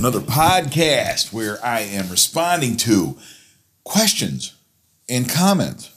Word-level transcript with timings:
Another 0.00 0.20
podcast 0.20 1.30
where 1.30 1.62
I 1.62 1.80
am 1.80 2.08
responding 2.08 2.78
to 2.78 3.18
questions 3.84 4.54
and 5.10 5.28
comments 5.28 5.88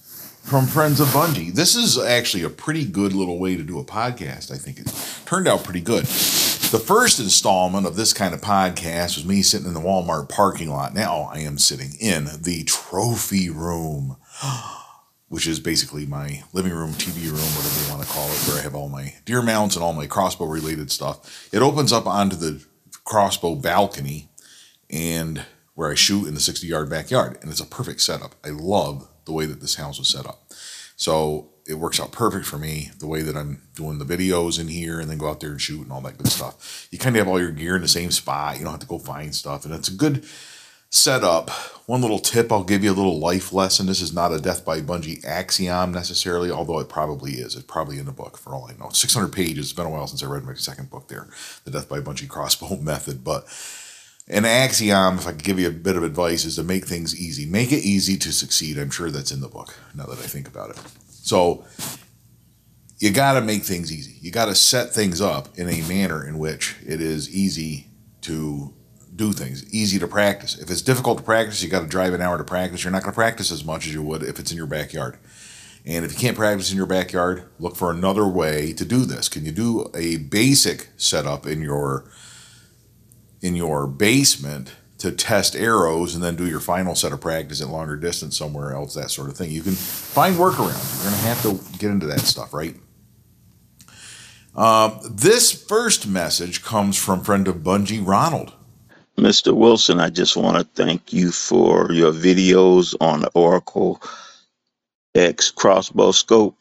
from 0.44 0.68
friends 0.68 1.00
of 1.00 1.08
Bungie. 1.08 1.54
This 1.54 1.78
is 1.78 1.98
actually 1.98 2.44
a 2.44 2.50
pretty 2.50 2.84
good 2.84 3.14
little 3.14 3.40
way 3.40 3.56
to 3.56 3.64
do 3.64 3.80
a 3.80 3.86
podcast. 3.86 4.52
I 4.52 4.58
think 4.58 4.78
it 4.78 4.94
turned 5.26 5.48
out 5.48 5.64
pretty 5.64 5.80
good. 5.80 6.04
The 6.04 6.84
first 6.86 7.18
installment 7.22 7.88
of 7.88 7.96
this 7.96 8.12
kind 8.12 8.34
of 8.34 8.42
podcast 8.42 9.16
was 9.16 9.24
me 9.26 9.42
sitting 9.42 9.68
in 9.68 9.74
the 9.74 9.80
Walmart 9.80 10.28
parking 10.28 10.70
lot. 10.70 10.94
Now 10.94 11.30
I 11.34 11.38
am 11.38 11.58
sitting 11.58 11.94
in 11.98 12.28
the 12.42 12.66
trophy 12.66 13.50
room, 13.50 14.18
which 15.30 15.48
is 15.48 15.62
basically 15.62 16.06
my 16.06 16.44
living 16.52 16.74
room, 16.74 16.92
TV 16.92 17.28
room, 17.28 17.40
whatever 17.56 17.86
you 17.86 17.90
want 17.90 18.06
to 18.06 18.14
call 18.14 18.28
it, 18.28 18.48
where 18.50 18.60
I 18.60 18.64
have 18.64 18.76
all 18.76 18.90
my 18.90 19.14
deer 19.24 19.42
mounts 19.42 19.78
and 19.78 19.84
all 19.86 19.94
my 19.94 20.08
crossbow 20.08 20.48
related 20.48 20.92
stuff. 20.92 21.48
It 21.54 21.62
opens 21.62 21.94
up 21.94 22.06
onto 22.06 22.36
the 22.36 22.66
crossbow 23.04 23.56
balcony 23.56 24.30
and 24.90 25.46
where 25.76 25.92
I 25.92 25.96
shoot 25.96 26.28
in 26.28 26.34
the 26.34 26.40
60 26.40 26.68
yard 26.68 26.90
backyard. 26.90 27.38
And 27.42 27.50
it's 27.50 27.60
a 27.60 27.66
perfect 27.66 28.02
setup. 28.02 28.36
I 28.44 28.50
love 28.50 29.08
the 29.26 29.34
way 29.34 29.46
that 29.46 29.62
this 29.62 29.76
house 29.76 30.00
was 30.00 30.10
set 30.10 30.26
up. 30.26 30.44
So 30.96 31.50
it 31.66 31.76
works 31.76 32.00
out 32.00 32.12
perfect 32.12 32.46
for 32.46 32.58
me 32.58 32.92
the 33.00 33.08
way 33.08 33.22
that 33.22 33.38
I'm 33.38 33.62
doing 33.76 33.98
the 33.98 34.06
videos 34.06 34.60
in 34.60 34.68
here 34.68 35.00
and 35.00 35.10
then 35.10 35.18
go 35.18 35.30
out 35.30 35.40
there 35.40 35.52
and 35.52 35.62
shoot 35.62 35.82
and 35.82 35.92
all 35.92 36.02
that 36.02 36.18
good 36.18 36.28
stuff. 36.28 36.88
You 36.92 37.00
kind 37.00 37.16
of 37.16 37.22
have 37.22 37.28
all 37.28 37.40
your 37.40 37.52
gear 37.52 37.76
in 37.76 37.82
the 37.82 37.88
same 37.88 38.12
spot. 38.12 38.58
You 38.58 38.64
don't 38.64 38.74
have 38.74 38.82
to 38.82 38.88
go 38.88 39.00
find 39.00 39.34
stuff. 39.34 39.66
And 39.66 39.74
it's 39.74 39.88
a 39.88 39.96
good 39.96 40.26
setup. 40.94 41.50
One 41.88 42.02
little 42.02 42.20
tip 42.20 42.52
I'll 42.52 42.64
give 42.64 42.84
you 42.84 42.92
a 42.92 42.94
little 42.94 43.20
life 43.20 43.52
lesson. 43.52 43.88
This 43.88 44.00
is 44.00 44.14
not 44.14 44.32
a 44.32 44.40
Death 44.40 44.64
by 44.64 44.80
Bungie 44.80 45.26
axiom 45.26 45.92
necessarily, 45.92 46.50
although 46.50 46.80
it 46.80 46.88
probably 46.88 47.34
is. 47.34 47.56
It's 47.56 47.66
probably 47.66 47.98
in 47.98 48.06
the 48.06 48.12
book 48.12 48.38
for 48.38 48.54
all 48.54 48.70
I 48.70 48.78
know. 48.78 48.90
600 48.90 49.28
pages. 49.30 49.66
It's 49.66 49.74
been 49.74 49.88
a 49.88 49.90
while 49.90 50.08
since 50.08 50.24
I 50.24 50.28
read 50.28 50.46
my 50.46 50.54
second 50.54 50.90
book 50.90 51.08
there, 51.08 51.28
The 51.66 51.72
Death 51.72 51.90
by 51.90 52.00
Bungie 52.00 52.30
Crossbow 52.30 52.78
Method. 52.82 53.24
But 53.24 53.46
an 54.28 54.46
axiom, 54.46 55.18
if 55.18 55.28
I 55.28 55.32
could 55.32 55.44
give 55.44 55.60
you 55.60 55.68
a 55.68 55.72
bit 55.72 55.98
of 55.98 56.04
advice, 56.04 56.46
is 56.46 56.56
to 56.56 56.64
make 56.64 56.86
things 56.86 57.20
easy. 57.20 57.48
Make 57.48 57.72
it 57.72 57.84
easy 57.84 58.16
to 58.18 58.32
succeed. 58.32 58.78
I'm 58.78 58.92
sure 58.92 59.10
that's 59.10 59.32
in 59.32 59.42
the 59.42 59.50
book 59.50 59.76
now 59.96 60.06
that 60.06 60.20
I 60.20 60.28
think 60.28 60.48
about 60.48 60.70
it. 60.70 60.78
So 61.10 61.66
you 63.00 63.12
got 63.12 63.34
to 63.34 63.42
make 63.42 63.64
things 63.64 63.92
easy. 63.92 64.16
You 64.22 64.32
got 64.32 64.46
to 64.46 64.56
set 64.56 64.92
things 64.92 65.20
up 65.20 65.58
in 65.58 65.68
a 65.68 65.82
manner 65.82 66.26
in 66.26 66.38
which 66.38 66.78
it 66.86 67.02
is 67.02 67.36
easy 67.36 67.88
to 68.22 68.74
do 69.16 69.32
things, 69.34 69.72
easy 69.74 70.00
to 70.00 70.08
practice. 70.08 70.58
If 70.58 70.70
it's 70.70 70.82
difficult 70.82 71.20
to 71.20 71.24
practice, 71.24 71.62
you 71.62 71.70
got 71.70 71.82
to 71.82 71.88
drive 71.88 72.14
an 72.14 72.22
hour 72.22 72.38
to 72.38 72.44
practice. 72.44 72.84
You're 72.84 72.92
not 72.92 73.04
going 73.04 73.12
to 73.12 73.16
practice 73.16 73.52
as 73.52 73.64
much 73.64 73.86
as 73.86 73.94
you 73.94 74.02
would 74.04 74.24
if 74.24 74.40
it's 74.40 74.52
in 74.52 74.58
your 74.58 74.68
backyard. 74.68 75.18
And 75.86 76.06
if 76.06 76.14
you 76.14 76.18
can't 76.18 76.38
practice 76.38 76.72
in 76.72 76.78
your 76.78 76.86
backyard, 76.86 77.44
look 77.60 77.76
for 77.76 77.92
another 77.92 78.28
way 78.28 78.74
to 78.74 78.86
do 78.86 79.06
this. 79.06 79.28
Can 79.28 79.46
you 79.46 79.52
do 79.52 79.92
a 79.94 80.18
basic 80.18 80.90
setup 80.98 81.46
in 81.46 81.62
your 81.62 82.06
in 83.42 83.56
your 83.56 83.86
basement 83.88 84.74
to 85.04 85.12
test 85.12 85.54
arrows 85.54 86.16
and 86.16 86.24
then 86.24 86.38
do 86.38 86.48
your 86.48 86.62
final 86.62 86.96
set 86.96 87.12
of 87.12 87.20
practice 87.20 87.62
at 87.62 87.68
longer 87.68 87.98
distance 87.98 88.38
somewhere 88.38 88.74
else, 88.74 88.94
that 88.94 89.12
sort 89.12 89.28
of 89.28 89.36
thing. 89.36 89.52
You 89.52 89.62
can 89.62 89.74
find 89.74 90.38
workarounds. 90.38 91.04
You're 91.04 91.12
going 91.12 91.22
to 91.22 91.28
have 91.28 91.42
to 91.42 91.78
get 91.78 91.92
into 91.92 92.06
that 92.08 92.22
stuff, 92.22 92.54
right? 92.54 92.78
Uh, 94.56 94.98
this 95.12 95.52
first 95.52 96.08
message 96.08 96.64
comes 96.64 96.98
from 96.98 97.22
friend 97.22 97.50
of 97.50 97.58
Bungie, 97.58 98.06
Ronald. 98.06 98.54
Mr. 99.18 99.56
Wilson, 99.56 100.00
I 100.00 100.10
just 100.10 100.36
want 100.36 100.58
to 100.58 100.84
thank 100.84 101.14
you 101.14 101.32
for 101.32 101.92
your 101.92 102.12
videos 102.12 102.96
on 103.00 103.22
the 103.22 103.32
Oracle 103.36 104.02
X 105.16 105.52
crossbow 105.52 106.12
scope. 106.12 106.58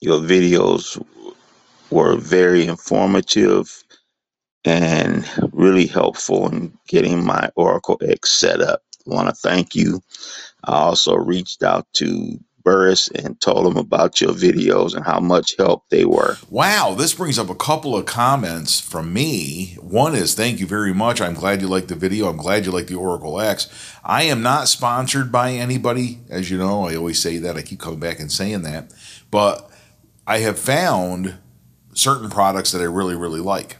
Your 0.00 0.20
videos 0.20 1.04
were 1.90 2.16
very 2.16 2.66
informative 2.66 3.82
and 4.64 5.28
really 5.52 5.86
helpful 5.86 6.48
in 6.48 6.76
getting 6.86 7.24
my 7.24 7.50
Oracle 7.56 7.98
X 8.02 8.30
set 8.30 8.60
up. 8.60 8.82
Want 9.06 9.28
to 9.28 9.34
thank 9.34 9.74
you. 9.74 10.00
I 10.64 10.74
also 10.74 11.16
reached 11.16 11.64
out 11.64 11.86
to 11.94 12.38
Burris 12.64 13.08
and 13.08 13.40
told 13.40 13.66
them 13.66 13.76
about 13.76 14.20
your 14.20 14.32
videos 14.32 14.94
and 14.94 15.04
how 15.04 15.20
much 15.20 15.54
help 15.58 15.88
they 15.90 16.04
were. 16.04 16.36
Wow, 16.48 16.94
this 16.96 17.14
brings 17.14 17.38
up 17.38 17.50
a 17.50 17.54
couple 17.54 17.96
of 17.96 18.06
comments 18.06 18.80
from 18.80 19.12
me. 19.12 19.76
One 19.80 20.14
is 20.14 20.34
thank 20.34 20.60
you 20.60 20.66
very 20.66 20.92
much. 20.94 21.20
I'm 21.20 21.34
glad 21.34 21.60
you 21.60 21.68
liked 21.68 21.88
the 21.88 21.94
video. 21.94 22.28
I'm 22.28 22.36
glad 22.36 22.66
you 22.66 22.72
like 22.72 22.86
the 22.86 22.94
Oracle 22.94 23.40
X. 23.40 23.68
I 24.04 24.24
am 24.24 24.42
not 24.42 24.68
sponsored 24.68 25.30
by 25.30 25.52
anybody. 25.52 26.20
As 26.28 26.50
you 26.50 26.58
know, 26.58 26.86
I 26.86 26.96
always 26.96 27.18
say 27.20 27.38
that. 27.38 27.56
I 27.56 27.62
keep 27.62 27.80
coming 27.80 28.00
back 28.00 28.20
and 28.20 28.30
saying 28.30 28.62
that. 28.62 28.92
But 29.30 29.70
I 30.26 30.38
have 30.38 30.58
found 30.58 31.38
certain 31.94 32.30
products 32.30 32.72
that 32.72 32.80
I 32.80 32.84
really, 32.84 33.16
really 33.16 33.40
like 33.40 33.76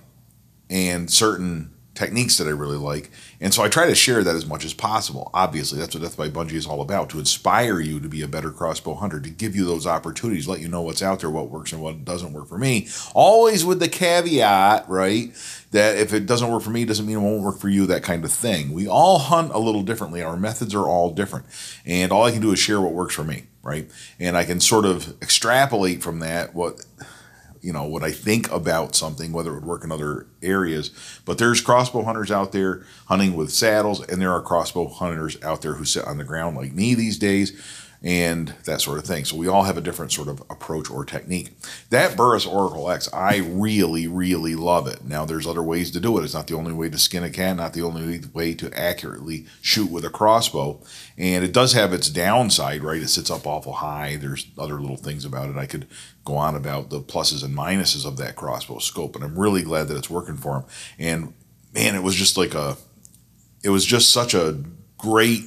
and 0.69 1.11
certain 1.11 1.73
techniques 1.95 2.39
that 2.39 2.47
I 2.47 2.51
really 2.51 2.79
like. 2.79 3.11
And 3.41 3.53
so 3.53 3.63
I 3.63 3.69
try 3.69 3.87
to 3.87 3.95
share 3.95 4.25
that 4.25 4.35
as 4.35 4.47
much 4.47 4.65
as 4.65 4.73
possible. 4.73 5.31
Obviously, 5.35 5.79
that's 5.79 5.95
what 5.95 6.03
Death 6.03 6.17
by 6.17 6.29
Bungie 6.29 6.53
is 6.53 6.67
all 6.67 6.81
about 6.81 7.11
to 7.11 7.19
inspire 7.19 7.81
you 7.81 8.01
to 8.01 8.09
be 8.09 8.23
a 8.23 8.29
better 8.29 8.51
crossbow 8.51 8.95
hunter, 8.95 9.21
to 9.21 9.29
give 9.29 9.55
you 9.55 9.65
those 9.65 9.87
opportunities, 9.87 10.49
let 10.49 10.61
you 10.61 10.69
know 10.69 10.81
what's 10.81 11.03
out 11.03 11.21
there, 11.21 11.31
what 11.31 11.51
works 11.51 11.73
and 11.73 11.83
what 11.83 12.05
doesn't 12.05 12.33
work 12.33 12.49
for 12.49 12.57
me. 12.57 12.89
Always 13.15 13.65
with 13.65 13.79
the 13.79 13.89
caveat, 13.89 14.89
right, 14.89 15.33
that 15.73 15.99
if 15.99 16.15
it 16.15 16.27
doesn't 16.27 16.51
work 16.51 16.63
for 16.63 16.71
me, 16.71 16.85
doesn't 16.85 17.07
mean 17.07 17.19
it 17.19 17.21
won't 17.21 17.43
work 17.43 17.59
for 17.59 17.69
you, 17.69 17.87
that 17.87 18.03
kind 18.03 18.25
of 18.25 18.33
thing. 18.33 18.73
We 18.73 18.89
all 18.89 19.19
hunt 19.19 19.53
a 19.53 19.59
little 19.59 19.83
differently. 19.83 20.23
Our 20.23 20.37
methods 20.37 20.75
are 20.75 20.87
all 20.87 21.11
different. 21.11 21.47
And 21.85 22.11
all 22.11 22.25
I 22.25 22.31
can 22.31 22.41
do 22.41 22.53
is 22.53 22.59
share 22.59 22.81
what 22.81 22.93
works 22.93 23.15
for 23.15 23.25
me, 23.25 23.45
right? 23.63 23.91
And 24.19 24.37
I 24.37 24.45
can 24.45 24.61
sort 24.61 24.87
of 24.87 25.21
extrapolate 25.21 26.03
from 26.03 26.21
that 26.21 26.55
what 26.55 26.87
you 27.63 27.73
know 27.73 27.85
what 27.85 28.03
I 28.03 28.11
think 28.11 28.51
about 28.51 28.95
something, 28.97 29.33
whether 29.33 29.53
it 29.53 29.55
would 29.55 29.65
work 29.65 29.85
in 29.85 29.93
other 29.93 30.27
areas. 30.43 30.91
But 31.25 31.39
there's 31.39 31.61
crossbow 31.61 32.03
hunters 32.03 32.31
out 32.31 32.53
there 32.53 32.85
hunting 33.07 33.35
with 33.35 33.53
saddles, 33.53 34.05
and 34.07 34.21
there 34.21 34.33
are 34.33 34.43
crossbow 34.43 34.89
hunters 34.89 35.41
out 35.43 35.63
there 35.63 35.75
who 35.75 35.85
sit 35.85 36.05
on 36.05 36.19
the 36.19 36.25
ground 36.25 36.57
like 36.57 36.73
me 36.73 36.95
these 36.95 37.17
days, 37.19 37.53
and 38.05 38.49
that 38.65 38.81
sort 38.81 38.99
of 38.99 39.05
thing. 39.05 39.25
So 39.25 39.37
we 39.37 39.47
all 39.47 39.63
have 39.63 39.77
a 39.77 39.81
different 39.81 40.11
sort 40.11 40.27
of 40.27 40.41
approach 40.51 40.91
or 40.91 41.05
technique. 41.05 41.51
That 41.91 42.17
Burris 42.17 42.45
Oracle 42.45 42.91
X, 42.91 43.09
I 43.13 43.37
really, 43.37 44.09
really 44.09 44.57
love 44.57 44.89
it. 44.89 45.05
Now 45.05 45.25
there's 45.25 45.47
other 45.47 45.63
ways 45.63 45.93
to 45.93 46.01
do 46.01 46.19
it. 46.19 46.25
It's 46.25 46.35
not 46.35 46.49
the 46.49 46.57
only 46.57 46.73
way 46.73 46.91
to 46.91 46.99
skin 46.99 47.23
a 47.23 47.31
cat, 47.31 47.57
not 47.57 47.75
the 47.75 47.83
only 47.83 48.21
way 48.33 48.55
to 48.55 48.73
accurately 48.77 49.47
shoot 49.61 49.91
with 49.91 50.05
a 50.05 50.11
crossbow. 50.11 50.81
And 51.17 51.45
it 51.45 51.53
does 51.53 51.75
have 51.75 51.93
its 51.93 52.11
downside, 52.11 52.83
right? 52.83 53.03
It 53.03 53.09
sits 53.09 53.31
up 53.31 53.47
awful 53.47 53.75
high. 53.75 54.17
There's 54.17 54.49
other 54.59 54.81
little 54.81 54.97
things 54.97 55.25
about 55.25 55.51
it. 55.51 55.57
I 55.57 55.67
could 55.67 55.87
go 56.25 56.35
on 56.35 56.57
about 56.57 56.91
the 56.91 57.01
pluses 57.01 57.45
and 57.45 57.57
minuses 57.57 58.05
of 58.05 58.17
that 58.17 58.35
crossbow 58.35 58.79
scope, 58.79 59.15
and 59.15 59.25
I'm 59.25 59.39
really 59.39 59.63
glad 59.63 59.89
that 59.89 59.97
it's 59.97 60.11
working 60.11 60.37
for 60.37 60.57
him. 60.57 60.65
And 60.99 61.35
man, 61.73 61.95
it 61.95 62.03
was 62.03 62.17
just 62.17 62.37
like 62.37 62.55
a, 62.55 62.77
it 63.63 63.71
was 63.71 63.85
just 63.85 64.11
such 64.11 64.35
a 64.35 64.61
great 64.99 65.45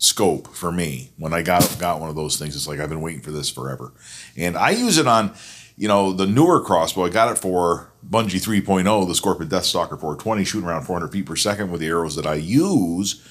scope 0.00 0.48
for 0.48 0.72
me 0.72 1.10
when 1.16 1.32
I 1.32 1.42
got 1.42 1.76
got 1.78 2.00
one 2.00 2.10
of 2.10 2.16
those 2.16 2.38
things. 2.38 2.56
It's 2.56 2.66
like 2.66 2.80
I've 2.80 2.88
been 2.88 3.00
waiting 3.00 3.22
for 3.22 3.30
this 3.30 3.48
forever, 3.48 3.92
and 4.36 4.56
I 4.56 4.70
use 4.70 4.98
it 4.98 5.06
on, 5.06 5.32
you 5.76 5.86
know, 5.86 6.12
the 6.12 6.26
newer 6.26 6.60
crossbow. 6.60 7.04
I 7.04 7.10
got 7.10 7.30
it 7.30 7.38
for 7.38 7.92
Bungie 8.08 8.42
3.0, 8.42 9.06
the 9.06 9.14
Scorpion 9.14 9.48
Deathstalker 9.48 10.00
420, 10.00 10.44
shooting 10.44 10.68
around 10.68 10.84
400 10.84 11.12
feet 11.12 11.26
per 11.26 11.36
second 11.36 11.70
with 11.70 11.80
the 11.80 11.88
arrows 11.88 12.16
that 12.16 12.26
I 12.26 12.34
use 12.34 13.24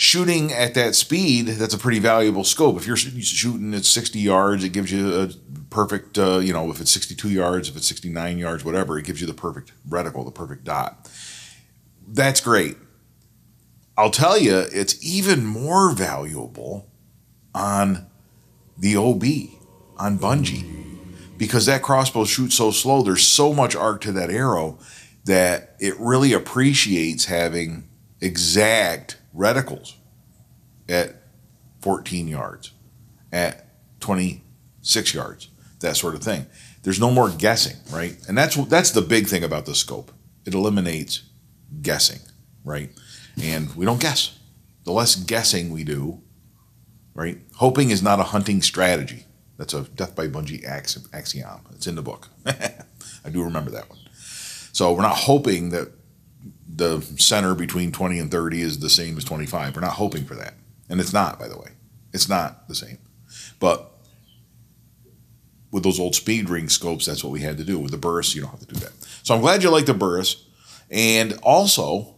shooting 0.00 0.52
at 0.52 0.74
that 0.74 0.94
speed, 0.94 1.48
that's 1.48 1.74
a 1.74 1.78
pretty 1.78 1.98
valuable 1.98 2.44
scope. 2.44 2.76
If 2.76 2.86
you're 2.86 2.96
shooting 2.96 3.74
at 3.74 3.84
60 3.84 4.20
yards, 4.20 4.62
it 4.62 4.68
gives 4.68 4.92
you 4.92 5.22
a 5.22 5.28
perfect, 5.70 6.16
uh, 6.16 6.38
you 6.38 6.52
know, 6.52 6.70
if 6.70 6.80
it's 6.80 6.92
62 6.92 7.28
yards, 7.28 7.68
if 7.68 7.76
it's 7.76 7.88
69 7.88 8.38
yards, 8.38 8.64
whatever, 8.64 8.96
it 8.96 9.04
gives 9.04 9.20
you 9.20 9.26
the 9.26 9.34
perfect 9.34 9.72
reticle, 9.88 10.24
the 10.24 10.30
perfect 10.30 10.62
dot. 10.62 11.10
That's 12.06 12.40
great. 12.40 12.76
I'll 13.98 14.10
tell 14.10 14.38
you, 14.38 14.58
it's 14.72 14.96
even 15.04 15.44
more 15.44 15.90
valuable 15.90 16.88
on 17.52 18.06
the 18.78 18.96
OB, 18.96 19.24
on 19.98 20.20
Bungie, 20.20 20.96
because 21.36 21.66
that 21.66 21.82
crossbow 21.82 22.24
shoots 22.24 22.54
so 22.54 22.70
slow. 22.70 23.02
There's 23.02 23.26
so 23.26 23.52
much 23.52 23.74
arc 23.74 24.00
to 24.02 24.12
that 24.12 24.30
arrow 24.30 24.78
that 25.24 25.74
it 25.80 25.98
really 25.98 26.32
appreciates 26.32 27.24
having 27.24 27.88
exact 28.20 29.18
reticles 29.36 29.94
at 30.88 31.16
14 31.80 32.28
yards, 32.28 32.70
at 33.32 33.66
26 33.98 35.12
yards, 35.12 35.48
that 35.80 35.96
sort 35.96 36.14
of 36.14 36.22
thing. 36.22 36.46
There's 36.84 37.00
no 37.00 37.10
more 37.10 37.30
guessing, 37.30 37.76
right? 37.90 38.16
And 38.28 38.38
that's 38.38 38.54
that's 38.66 38.92
the 38.92 39.02
big 39.02 39.26
thing 39.26 39.42
about 39.42 39.66
the 39.66 39.74
scope. 39.74 40.12
It 40.46 40.54
eliminates 40.54 41.22
guessing, 41.82 42.20
right? 42.64 42.90
And 43.42 43.74
we 43.74 43.84
don't 43.84 44.00
guess. 44.00 44.38
The 44.84 44.92
less 44.92 45.14
guessing 45.14 45.70
we 45.70 45.84
do, 45.84 46.22
right? 47.14 47.38
Hoping 47.56 47.90
is 47.90 48.02
not 48.02 48.20
a 48.20 48.24
hunting 48.24 48.62
strategy. 48.62 49.26
That's 49.58 49.74
a 49.74 49.82
Death 49.82 50.14
by 50.14 50.28
Bungie 50.28 50.64
axiom. 50.64 51.60
It's 51.72 51.86
in 51.86 51.94
the 51.94 52.02
book. 52.02 52.28
I 52.46 53.30
do 53.30 53.42
remember 53.42 53.70
that 53.72 53.90
one. 53.90 53.98
So 54.72 54.92
we're 54.92 55.02
not 55.02 55.16
hoping 55.16 55.70
that 55.70 55.92
the 56.68 57.00
center 57.18 57.54
between 57.54 57.90
20 57.90 58.18
and 58.18 58.30
30 58.30 58.62
is 58.62 58.78
the 58.78 58.88
same 58.88 59.16
as 59.16 59.24
25. 59.24 59.74
We're 59.74 59.82
not 59.82 59.94
hoping 59.94 60.24
for 60.24 60.36
that. 60.36 60.54
And 60.88 61.00
it's 61.00 61.12
not, 61.12 61.38
by 61.38 61.48
the 61.48 61.58
way. 61.58 61.72
It's 62.12 62.28
not 62.28 62.68
the 62.68 62.74
same. 62.74 62.98
But 63.58 63.90
with 65.70 65.82
those 65.82 66.00
old 66.00 66.14
speed 66.14 66.48
ring 66.48 66.68
scopes, 66.68 67.06
that's 67.06 67.24
what 67.24 67.32
we 67.32 67.40
had 67.40 67.58
to 67.58 67.64
do. 67.64 67.78
With 67.78 67.90
the 67.90 67.98
Burris, 67.98 68.34
you 68.34 68.42
don't 68.42 68.52
have 68.52 68.60
to 68.60 68.66
do 68.66 68.80
that. 68.80 68.92
So 69.22 69.34
I'm 69.34 69.40
glad 69.40 69.62
you 69.62 69.70
like 69.70 69.86
the 69.86 69.94
Burris. 69.94 70.44
And 70.90 71.34
also, 71.42 72.14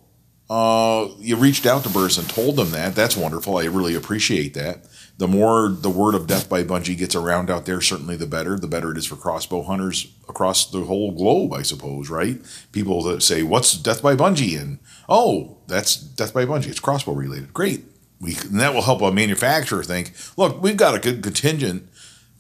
uh, 0.51 1.09
you 1.21 1.37
reached 1.37 1.65
out 1.65 1.85
to 1.85 1.89
Burris 1.89 2.19
and 2.19 2.29
told 2.29 2.57
them 2.57 2.73
that. 2.73 2.97
That's 2.97 3.17
wonderful. 3.17 3.57
I 3.57 3.67
really 3.67 3.95
appreciate 3.95 4.53
that. 4.55 4.85
The 5.17 5.29
more 5.29 5.69
the 5.69 5.91
word 5.91 6.17
of 6.17 6.27
Death 6.27 6.49
by 6.49 6.65
Bungie 6.65 6.99
gets 6.99 7.15
around 7.15 7.51
out 7.51 7.67
there, 7.67 7.81
certainly 7.81 8.17
the 8.17 8.27
better. 8.27 8.59
The 8.59 8.67
better 8.67 8.91
it 8.91 8.99
is 8.99 9.07
for 9.07 9.15
crossbow 9.15 9.63
hunters 9.63 10.13
across 10.29 10.69
the 10.69 10.81
whole 10.87 11.13
globe, 11.13 11.53
I 11.53 11.63
suppose, 11.63 12.11
right? 12.11 12.41
People 12.73 13.03
that 13.05 13.23
say, 13.23 13.45
What's 13.45 13.75
Death 13.75 14.03
by 14.03 14.17
Bungie? 14.17 14.61
And 14.61 14.81
oh, 15.09 15.59
that's 15.69 15.95
Death 15.95 16.35
by 16.35 16.47
Bungie. 16.47 16.69
It's 16.69 16.81
crossbow 16.81 17.13
related. 17.13 17.55
Great. 17.55 17.85
We, 18.21 18.35
and 18.35 18.59
that 18.59 18.75
will 18.75 18.83
help 18.83 19.03
a 19.03 19.13
manufacturer 19.13 19.85
think, 19.85 20.15
look, 20.37 20.61
we've 20.61 20.77
got 20.77 20.97
a 20.97 20.99
good 20.99 21.23
contingent, 21.23 21.89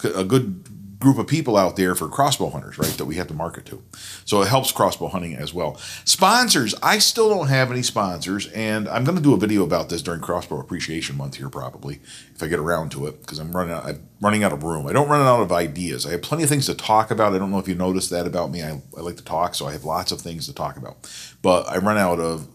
a 0.03 0.25
good 0.25 0.70
group 1.01 1.17
of 1.17 1.27
people 1.27 1.57
out 1.57 1.77
there 1.77 1.95
for 1.95 2.09
crossbow 2.09 2.51
hunters, 2.51 2.79
right? 2.79 2.91
That 2.91 3.07
we 3.07 3.17
have 3.17 3.27
to 3.29 3.35
market 3.35 3.65
to. 3.67 3.83
So 4.27 4.43
it 4.43 4.49
helps 4.49 4.71
crossbow 4.71 5.09
hunting 5.09 5.35
as 5.35 5.53
well. 5.55 5.77
Sponsors, 6.05 6.75
I 6.83 6.99
still 6.99 7.31
don't 7.31 7.49
have 7.49 7.73
any 7.73 7.83
sponsors, 7.83 8.49
and 8.49 8.87
I'm 8.87 9.05
going 9.05 9.17
to 9.17 9.23
do 9.23 9.33
a 9.33 9.39
video 9.39 9.65
about 9.65 9.89
this 9.89 10.03
during 10.03 10.21
Crossbow 10.21 10.61
Appreciation 10.61 11.17
Month 11.17 11.37
here, 11.37 11.49
probably 11.49 12.01
if 12.35 12.43
I 12.43 12.49
get 12.49 12.59
around 12.59 12.91
to 12.93 13.07
it, 13.07 13.23
because 13.23 13.39
I'm 13.39 13.51
running 13.51 13.73
out. 13.73 13.87
I'm 13.87 14.07
running 14.21 14.45
out 14.45 14.53
of 14.53 14.63
room. 14.63 14.87
I 14.87 14.93
don't 14.93 15.09
run 15.09 15.27
out 15.27 15.41
of 15.41 15.51
ideas. 15.51 16.07
I 16.07 16.11
have 16.11 16.23
plenty 16.23 16.43
of 16.43 16.51
things 16.51 16.67
to 16.67 16.75
talk 16.75 17.11
about. 17.11 17.33
I 17.35 17.39
don't 17.39 17.51
know 17.51 17.59
if 17.59 17.67
you 17.67 17.75
noticed 17.75 18.11
that 18.11 18.27
about 18.27 18.51
me. 18.51 18.63
I, 18.63 18.83
I 18.97 19.01
like 19.01 19.17
to 19.17 19.25
talk, 19.25 19.55
so 19.55 19.67
I 19.67 19.73
have 19.73 19.85
lots 19.85 20.13
of 20.13 20.21
things 20.21 20.47
to 20.47 20.55
talk 20.55 20.77
about. 20.77 21.11
But 21.41 21.67
I 21.71 21.79
run 21.79 21.97
out 21.97 22.21
of 22.21 22.47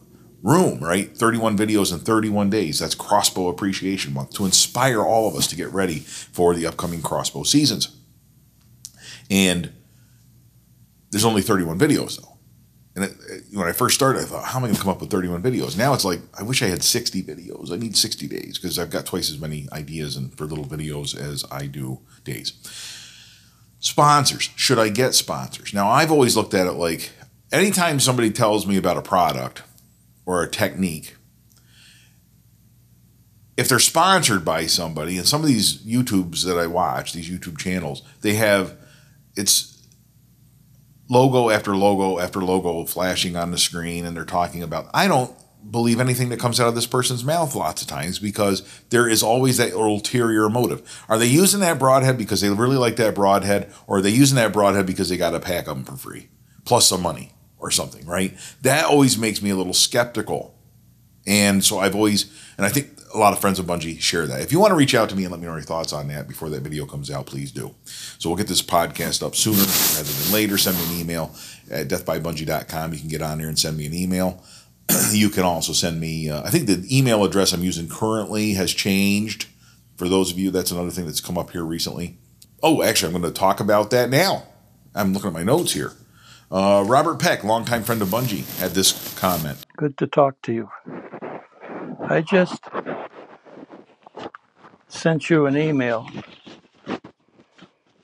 room, 0.44 0.80
right? 0.80 1.18
31 1.18 1.58
videos 1.58 1.92
in 1.92 2.00
31 2.00 2.52
days. 2.52 2.78
That's 2.78 2.94
Crossbow 2.94 3.48
Appreciation 3.48 4.14
Month 4.14 4.36
to 4.36 4.46
inspire 4.46 5.02
all 5.02 5.28
of 5.28 5.36
us 5.36 5.48
to 5.48 5.56
get 5.56 5.74
ready 5.74 6.00
for 6.00 6.54
the 6.54 6.68
upcoming 6.68 7.02
crossbow 7.02 7.42
seasons. 7.42 7.96
And 9.30 9.72
there's 11.12 11.26
only 11.26 11.42
31 11.42 11.80
videos 11.80 12.22
though. 12.22 12.36
And 12.96 13.04
it, 13.06 13.44
when 13.54 13.68
I 13.68 13.74
first 13.74 13.96
started, 13.96 14.22
I 14.22 14.26
thought, 14.26 14.46
how 14.46 14.58
am 14.58 14.64
I 14.64 14.68
going 14.68 14.76
to 14.76 14.82
come 14.82 14.92
up 14.92 15.02
with 15.02 15.10
31 15.12 15.44
videos? 15.44 15.78
Now 15.78 15.94
it's 15.94 16.06
like, 16.06 16.22
I 16.38 16.44
wish 16.44 16.64
I 16.64 16.68
had 16.68 16.84
60 16.84 17.24
videos. 17.24 17.72
I 17.72 17.76
need 17.76 17.98
60 17.98 18.28
days 18.28 18.58
because 18.58 18.80
I've 18.80 18.90
got 18.90 19.06
twice 19.06 19.30
as 19.30 19.40
many 19.40 19.68
ideas 19.74 20.16
and 20.16 20.36
for 20.38 20.46
little 20.46 20.66
videos 20.66 21.18
as 21.18 21.44
I 21.52 21.68
do 21.68 22.00
days. 22.24 22.54
Sponsors. 23.80 24.50
Should 24.56 24.80
I 24.80 24.90
get 24.90 25.14
sponsors? 25.14 25.74
Now, 25.74 25.90
I've 25.90 26.12
always 26.12 26.38
looked 26.38 26.54
at 26.54 26.68
it 26.68 26.74
like 26.74 27.12
anytime 27.52 28.00
somebody 28.00 28.32
tells 28.32 28.66
me 28.66 28.78
about 28.78 28.98
a 28.98 29.02
product 29.02 29.64
or 30.26 30.42
a 30.42 30.50
technique, 30.50 31.16
if 33.58 33.70
they're 33.70 33.80
sponsored 33.80 34.44
by 34.44 34.66
somebody, 34.66 35.18
and 35.18 35.28
some 35.28 35.42
of 35.42 35.48
these 35.48 35.78
YouTubes 35.84 36.46
that 36.46 36.58
I 36.58 36.68
watch, 36.68 37.14
these 37.14 37.30
YouTube 37.30 37.58
channels, 37.58 38.04
they 38.22 38.34
have 38.34 38.78
it's 39.36 39.84
logo 41.10 41.50
after 41.50 41.76
logo 41.76 42.20
after 42.20 42.42
logo 42.42 42.84
flashing 42.86 43.36
on 43.36 43.52
the 43.52 43.58
screen 43.58 44.06
and 44.06 44.16
they're 44.16 44.26
talking 44.26 44.64
about 44.64 44.90
I 44.94 45.08
don't 45.08 45.36
believe 45.70 46.00
anything 46.00 46.30
that 46.30 46.40
comes 46.40 46.60
out 46.60 46.68
of 46.68 46.76
this 46.76 46.86
person's 46.86 47.24
mouth 47.24 47.56
lots 47.56 47.82
of 47.82 47.88
times 47.88 48.20
because 48.20 48.62
there 48.90 49.08
is 49.08 49.24
always 49.24 49.58
that 49.58 49.74
ulterior 49.74 50.50
motive. 50.50 51.04
Are 51.10 51.18
they 51.18 51.28
using 51.28 51.60
that 51.62 51.80
broadhead 51.80 52.18
because 52.18 52.42
they 52.42 52.50
really 52.50 52.78
like 52.78 52.98
that 52.98 53.16
broadhead 53.16 53.72
or 53.88 53.98
are 53.98 54.02
they 54.02 54.10
using 54.10 54.36
that 54.36 54.54
broadhead 54.54 54.86
because 54.86 55.10
they 55.10 55.18
got 55.18 55.36
a 55.36 55.40
pack 55.40 55.68
of 55.68 55.76
them 55.76 55.86
for 55.86 55.98
free 55.98 56.30
plus 56.66 56.88
some 56.88 57.02
money 57.02 57.32
or 57.58 57.72
something, 57.72 58.06
right? 58.06 58.36
That 58.62 58.86
always 58.86 59.18
makes 59.18 59.42
me 59.42 59.50
a 59.50 59.56
little 59.56 59.74
skeptical. 59.74 60.55
And 61.28 61.64
so 61.64 61.80
I've 61.80 61.96
always 61.96 62.32
and 62.58 62.66
I 62.66 62.70
think 62.70 62.96
a 63.14 63.18
lot 63.18 63.34
of 63.34 63.40
friends 63.40 63.60
of 63.60 63.66
Bungie 63.66 64.00
share 64.00 64.28
that. 64.28 64.42
If 64.42 64.52
you 64.52 64.60
want 64.60 64.72
to 64.72 64.76
reach 64.76 64.94
out 64.94 65.10
to 65.10 65.16
me 65.16 65.24
and 65.24 65.32
let 65.32 65.40
me 65.40 65.48
know 65.48 65.54
your 65.54 65.62
thoughts 65.62 65.94
on 65.94 66.10
that 66.10 66.28
before 66.28 66.50
that 66.50 66.62
video 66.62 66.86
comes 66.86 67.10
out, 67.10 67.26
please 67.26 67.52
do. 67.52 67.74
So 67.86 68.30
we'll 68.30 68.38
get 68.38 68.48
this 68.48 68.62
podcast 68.62 69.26
up 69.26 69.36
sooner 69.36 69.58
rather 69.58 70.04
than 70.04 70.34
later. 70.34 70.58
Send 70.58 70.78
me 70.78 70.86
an 70.86 71.02
email 71.02 71.34
at 71.72 71.88
deathbybungie.com. 71.88 72.94
You 72.94 73.00
can 73.00 73.08
get 73.08 73.22
on 73.22 73.38
there 73.38 73.48
and 73.48 73.58
send 73.58 73.78
me 73.78 73.86
an 73.86 73.94
email. 73.94 74.44
you 75.12 75.30
can 75.30 75.44
also 75.44 75.72
send 75.72 76.00
me, 76.00 76.30
uh, 76.30 76.44
I 76.44 76.50
think 76.50 76.68
the 76.68 76.86
email 76.92 77.24
address 77.24 77.54
I'm 77.54 77.64
using 77.64 77.88
currently 77.88 78.54
has 78.54 78.74
changed. 78.74 79.48
For 79.96 80.10
those 80.10 80.32
of 80.32 80.38
you, 80.38 80.52
that's 80.52 80.72
another 80.72 80.92
thing 80.92 81.06
that's 81.06 81.22
come 81.22 81.38
up 81.38 81.52
here 81.52 81.64
recently. 81.64 82.18
Oh, 82.62 82.84
actually, 82.84 83.14
I'm 83.14 83.22
going 83.22 83.34
to 83.34 83.40
talk 83.40 83.60
about 83.62 83.92
that 83.92 84.10
now. 84.10 84.44
I'm 84.94 85.14
looking 85.14 85.28
at 85.28 85.34
my 85.34 85.44
notes 85.44 85.72
here. 85.72 85.94
Uh, 86.52 86.84
Robert 86.86 87.20
Peck, 87.20 87.44
longtime 87.44 87.84
friend 87.84 88.02
of 88.02 88.10
Bungie, 88.10 88.46
had 88.60 88.72
this 88.72 89.18
comment. 89.18 89.66
Good 89.78 89.98
to 89.98 90.08
talk 90.08 90.42
to 90.44 90.54
you. 90.54 90.70
I 92.08 92.22
just 92.22 92.64
sent 94.88 95.32
you 95.32 95.48
an 95.48 95.58
email 95.58 96.08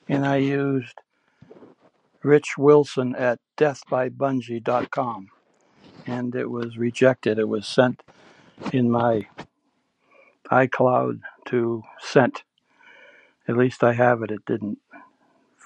and 0.09 0.25
I 0.25 0.37
used 0.37 0.99
Rich 2.23 2.57
Wilson 2.57 3.15
at 3.15 3.39
deathbybungee.com 3.57 5.29
and 6.07 6.35
it 6.35 6.49
was 6.49 6.79
rejected. 6.79 7.37
It 7.37 7.47
was 7.47 7.67
sent 7.67 8.01
in 8.73 8.89
my 8.89 9.27
iCloud 10.51 11.21
to 11.45 11.83
sent. 11.99 12.41
At 13.47 13.55
least 13.55 13.83
I 13.83 13.93
have 13.93 14.23
it. 14.23 14.31
It 14.31 14.45
didn't 14.47 14.79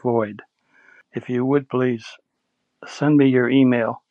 void. 0.03 0.41
If 1.13 1.29
you 1.29 1.45
would 1.45 1.69
please 1.69 2.05
send 2.85 3.15
me 3.15 3.29
your 3.29 3.49
email. 3.49 4.01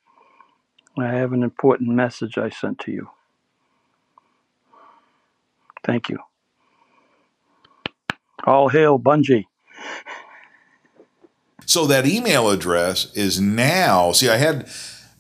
I 0.99 1.09
have 1.09 1.35
an 1.35 1.43
important 1.43 1.91
message 1.91 2.39
I 2.39 2.49
sent 2.49 2.79
to 2.81 2.91
you. 2.93 3.11
Thank 5.85 6.09
you. 6.09 6.19
All 8.47 8.69
hail 8.69 8.99
Bungie. 8.99 9.45
So 11.67 11.87
that 11.87 12.07
email 12.07 12.51
address 12.51 13.13
is 13.15 13.41
now, 13.41 14.13
see, 14.13 14.29
I 14.29 14.37
had, 14.37 14.69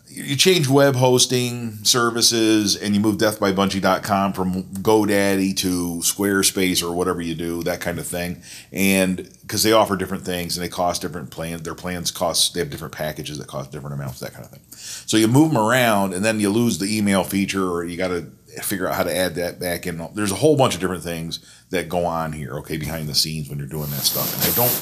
you 0.09 0.37
change 0.37 0.69
web 0.69 0.95
hosting 0.95 1.73
services 1.85 2.77
and 2.77 2.95
you 2.95 3.01
move 3.01 3.17
deathbybungie.com 3.17 4.35
from 4.35 4.63
GoDaddy 4.65 5.57
to 5.57 6.01
Squarespace 6.01 6.83
or 6.83 6.95
whatever 6.95 7.23
you 7.23 7.35
do, 7.35 7.63
that 7.63 7.81
kind 7.81 7.99
of 7.99 8.07
thing. 8.07 8.43
And 8.73 9.29
because 9.41 9.63
they 9.63 9.73
offer 9.73 9.97
different 9.97 10.25
things 10.25 10.57
and 10.57 10.65
they 10.65 10.69
cost 10.69 11.01
different 11.01 11.31
plans, 11.31 11.63
their 11.63 11.75
plans 11.75 12.11
cost, 12.11 12.53
they 12.53 12.61
have 12.61 12.71
different 12.71 12.95
packages 12.95 13.39
that 13.39 13.47
cost 13.47 13.73
different 13.73 13.95
amounts, 13.95 14.21
that 14.21 14.35
kind 14.35 14.45
of 14.45 14.51
thing. 14.51 14.61
So 14.71 15.17
you 15.17 15.29
move 15.29 15.53
them 15.53 15.63
around 15.63 16.13
and 16.13 16.25
then 16.25 16.41
you 16.41 16.51
lose 16.51 16.79
the 16.79 16.97
email 16.97 17.25
feature 17.25 17.69
or 17.71 17.85
you 17.85 17.97
got 17.97 18.09
to 18.09 18.31
figure 18.63 18.89
out 18.89 18.95
how 18.95 19.03
to 19.03 19.15
add 19.15 19.35
that 19.37 19.59
back 19.59 19.87
in. 19.87 20.07
There's 20.15 20.33
a 20.33 20.37
whole 20.37 20.57
bunch 20.57 20.75
of 20.75 20.81
different 20.81 21.03
things 21.03 21.41
that 21.71 21.89
go 21.89 22.05
on 22.05 22.33
here, 22.33 22.59
okay, 22.59 22.77
behind 22.77 23.09
the 23.09 23.15
scenes 23.15 23.49
when 23.49 23.59
you're 23.59 23.67
doing 23.67 23.91
that 23.91 24.03
stuff. 24.03 24.33
And 24.35 24.43
I 24.45 24.55
don't, 24.55 24.73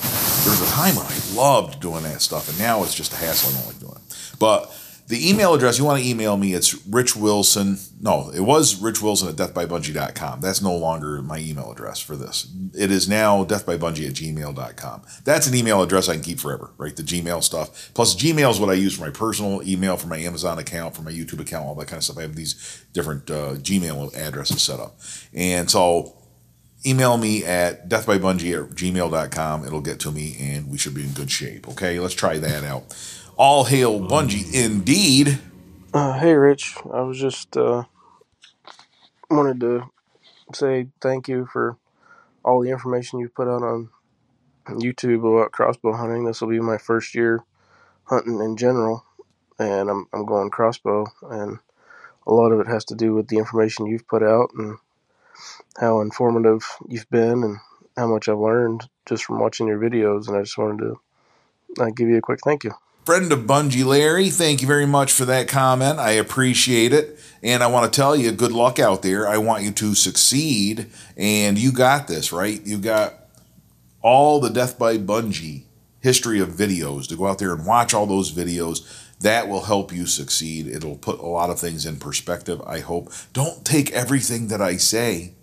there 0.45 0.51
was 0.51 0.61
a 0.61 0.75
time 0.75 0.97
when 0.97 1.07
I 1.07 1.19
loved 1.35 1.81
doing 1.81 2.03
that 2.03 2.21
stuff, 2.21 2.49
and 2.49 2.59
now 2.59 2.83
it's 2.83 2.95
just 2.95 3.13
a 3.13 3.17
hassle. 3.17 3.51
I 3.51 3.59
don't 3.59 3.67
like 3.67 3.81
doing 3.81 3.97
it. 3.97 4.33
But 4.39 4.75
the 5.13 5.29
email 5.29 5.53
address, 5.53 5.79
you 5.79 5.85
want 5.85 6.03
to 6.03 6.09
email 6.09 6.39
me, 6.39 6.55
it's 6.55 6.87
Rich 6.87 7.17
Wilson. 7.17 7.77
No, 8.01 8.31
it 8.35 8.41
was 8.41 8.81
Rich 8.81 9.03
Wilson 9.03 9.29
at 9.29 9.35
deathbybungie.com. 9.35 10.41
That's 10.41 10.63
no 10.63 10.75
longer 10.75 11.21
my 11.21 11.37
email 11.37 11.71
address 11.71 12.01
for 12.01 12.17
this. 12.17 12.51
It 12.73 12.91
is 12.91 13.11
now 13.11 13.45
deathbybungie 13.45 14.09
at 14.09 14.15
gmail.com. 14.15 15.03
That's 15.25 15.47
an 15.47 15.55
email 15.55 15.83
address 15.83 16.09
I 16.09 16.15
can 16.15 16.23
keep 16.23 16.41
forever, 16.41 16.71
right? 16.79 16.97
The 16.97 17.03
Gmail 17.03 17.43
stuff. 17.43 17.91
Plus, 17.93 18.17
Gmail 18.17 18.51
is 18.53 18.59
what 18.59 18.71
I 18.71 18.73
use 18.73 18.97
for 18.97 19.03
my 19.03 19.11
personal 19.11 19.63
email, 19.69 19.99
for 19.99 20.07
my 20.07 20.17
Amazon 20.17 20.59
account, 20.59 20.97
for 20.97 21.03
my 21.03 21.13
YouTube 21.13 21.41
account, 21.41 21.67
all 21.67 21.75
that 21.75 21.89
kind 21.89 21.99
of 21.99 22.05
stuff. 22.05 22.17
I 22.17 22.23
have 22.23 22.35
these 22.35 22.83
different 22.95 23.31
uh, 23.31 23.57
Gmail 23.57 24.17
addresses 24.17 24.63
set 24.63 24.81
up. 24.81 24.99
And 25.35 25.71
so 25.71 26.17
email 26.87 27.19
me 27.19 27.45
at 27.45 27.87
deathbybungie 27.87 28.65
at 28.65 28.71
gmail.com. 28.71 29.67
It'll 29.67 29.83
get 29.83 30.01
to 30.01 30.11
me 30.11 30.37
and 30.41 30.71
we 30.71 30.79
should 30.79 30.95
be 30.95 31.03
in 31.03 31.11
good 31.11 31.31
shape. 31.31 31.69
Okay, 31.69 32.01
let's 32.01 32.15
try 32.15 32.39
that 32.39 32.65
out. 32.65 32.97
All 33.37 33.65
hail 33.65 34.01
Bungie, 34.01 34.55
indeed. 34.55 35.39
Uh, 35.93 36.19
hey, 36.19 36.35
Rich. 36.35 36.77
I 36.93 37.03
was 37.03 37.21
just 37.21 37.57
uh, 37.57 37.85
wanted 39.31 39.61
to 39.61 39.91
say 40.55 40.89
thank 41.01 41.29
you 41.29 41.47
for 41.53 41.79
all 42.45 42.63
the 42.63 42.71
information 42.71 43.21
you've 43.21 43.35
put 43.35 43.49
out 43.49 43.63
on 43.63 43.91
YouTube 44.69 45.21
about 45.21 45.53
crossbow 45.53 45.95
hunting. 45.95 46.25
This 46.25 46.41
will 46.41 46.49
be 46.49 46.61
my 46.61 46.79
first 46.79 47.15
year 47.15 47.41
hunting 48.05 48.41
in 48.41 48.57
general, 48.57 49.05
and 49.59 49.91
I'm 49.91 50.07
I'm 50.13 50.27
going 50.27 50.51
crossbow, 50.51 51.07
and 51.31 51.59
a 52.27 52.33
lot 52.33 52.53
of 52.53 52.61
it 52.61 52.69
has 52.69 52.85
to 52.87 52.95
do 52.95 53.15
with 53.15 53.29
the 53.29 53.39
information 53.39 53.87
you've 53.87 54.09
put 54.09 54.23
out 54.23 54.51
and 54.57 54.79
how 55.79 56.01
informative 56.01 56.65
you've 56.89 57.11
been 57.11 57.45
and 57.45 57.59
how 57.97 58.07
much 58.07 58.29
I've 58.29 58.39
learned 58.39 58.89
just 59.07 59.25
from 59.25 59.41
watching 59.41 59.69
your 59.69 59.79
videos. 59.81 60.29
And 60.29 60.37
I 60.37 60.43
just 60.43 60.59
wanted 60.59 60.79
to 60.81 61.11
uh, 61.83 61.91
give 61.97 62.09
you 62.09 62.19
a 62.19 62.23
quick 62.23 62.41
thank 62.45 62.65
you 62.65 62.73
friend 63.05 63.33
of 63.33 63.41
Bungie 63.41 63.85
Larry, 63.85 64.31
thank 64.31 64.63
you 64.63 64.69
very 64.69 64.87
much 64.87 65.13
for 65.13 65.25
that 65.25 65.49
comment. 65.49 65.99
I 65.99 66.13
appreciate 66.13 66.93
it. 66.93 67.19
And 67.43 67.63
I 67.63 67.67
want 67.67 67.93
to 67.93 67.97
tell 67.97 68.15
you, 68.15 68.31
good 68.31 68.53
luck 68.53 68.79
out 68.79 69.03
there. 69.03 69.27
I 69.27 69.39
want 69.39 69.65
you 69.65 69.73
to 69.73 69.95
succeed. 69.95 70.87
And 71.17 71.59
you 71.59 71.73
got 71.73 72.07
this, 72.07 72.33
right? 72.33 72.65
You 72.65 72.79
got 72.79 73.15
all 74.01 74.41
the 74.41 74.51
Death 74.51 74.79
by 74.79 74.99
Bungie 74.99 75.65
history 76.01 76.41
of 76.41 76.51
videos 76.51 77.09
to 77.09 77.17
go 77.17 77.27
out 77.27 77.39
there 77.39 77.53
and 77.53 77.67
watch 77.67 77.95
all 77.95 78.07
those 78.07 78.33
videos. 78.33 79.09
That 79.21 79.49
will 79.49 79.63
help 79.63 79.93
you 79.93 80.07
succeed. 80.07 80.67
It'll 80.67 80.97
put 80.97 81.21
a 81.21 81.27
lot 81.27 81.51
of 81.51 81.59
things 81.59 81.87
in 81.87 81.97
perspective, 81.97 82.61
I 82.63 82.81
hope. 82.81 83.13
Don't 83.33 83.65
take 83.65 83.91
everything 83.93 84.49
that 84.49 84.61
I 84.61 84.77
say 84.77 85.35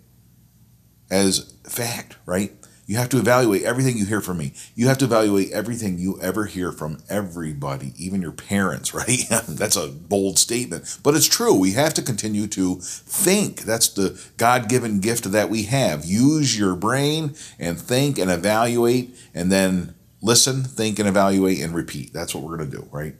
as 1.10 1.54
fact, 1.64 2.16
right? 2.24 2.52
You 2.90 2.96
have 2.96 3.08
to 3.10 3.18
evaluate 3.18 3.62
everything 3.62 3.96
you 3.96 4.04
hear 4.04 4.20
from 4.20 4.38
me. 4.38 4.52
You 4.74 4.88
have 4.88 4.98
to 4.98 5.04
evaluate 5.04 5.52
everything 5.52 6.00
you 6.00 6.20
ever 6.20 6.46
hear 6.46 6.72
from 6.72 6.98
everybody, 7.08 7.92
even 7.96 8.20
your 8.20 8.32
parents, 8.32 8.92
right? 8.94 9.28
That's 9.46 9.76
a 9.76 9.86
bold 9.86 10.40
statement, 10.40 10.98
but 11.04 11.14
it's 11.14 11.28
true. 11.28 11.54
We 11.54 11.74
have 11.74 11.94
to 11.94 12.02
continue 12.02 12.48
to 12.48 12.78
think. 12.80 13.60
That's 13.60 13.90
the 13.90 14.20
God 14.38 14.68
given 14.68 14.98
gift 14.98 15.30
that 15.30 15.48
we 15.48 15.62
have. 15.66 16.04
Use 16.04 16.58
your 16.58 16.74
brain 16.74 17.36
and 17.60 17.80
think 17.80 18.18
and 18.18 18.28
evaluate, 18.28 19.16
and 19.34 19.52
then 19.52 19.94
listen, 20.20 20.64
think, 20.64 20.98
and 20.98 21.08
evaluate 21.08 21.60
and 21.60 21.72
repeat. 21.72 22.12
That's 22.12 22.34
what 22.34 22.42
we're 22.42 22.56
going 22.56 22.72
to 22.72 22.76
do, 22.76 22.88
right? 22.90 23.14